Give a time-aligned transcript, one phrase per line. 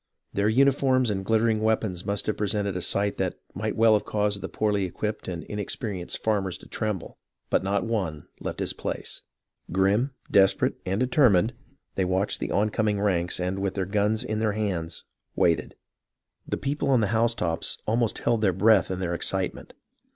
[0.33, 4.41] Their uniforms and glittering weapons must have presented a sight that might well have caused
[4.41, 7.19] the poorly equipped and inexperi enced farmers to tremble,
[7.51, 9.21] but not one left his place.
[9.71, 11.53] Grim, desperate, and determined
[11.93, 15.03] they watched the oncoming ranks, and, with their guns in their hands,
[15.35, 15.75] waited.
[16.47, 19.75] The people on the housetops almost held their breath in their excitement.